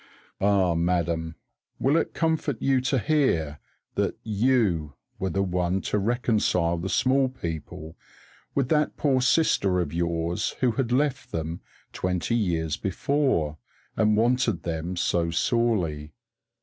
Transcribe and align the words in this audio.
Ah, 0.39 0.73
madam! 0.73 1.35
will 1.77 1.95
it 1.95 2.15
comfort 2.15 2.59
you 2.59 2.81
to 2.81 2.97
hear 2.97 3.59
that 3.93 4.15
you 4.23 4.95
were 5.19 5.29
the 5.29 5.43
one 5.43 5.79
to 5.81 5.99
reconcile 5.99 6.79
the 6.79 6.89
Small 6.89 7.29
People 7.29 7.95
with 8.55 8.69
that 8.69 8.97
poor 8.97 9.21
sister 9.21 9.79
of 9.79 9.93
yours 9.93 10.55
who 10.59 10.71
had 10.71 10.91
left 10.91 11.31
them, 11.31 11.61
twenty 11.93 12.35
years 12.35 12.77
before, 12.77 13.59
and 13.95 14.17
wanted 14.17 14.63
them 14.63 14.95
so 14.95 15.29
sorely? 15.29 16.13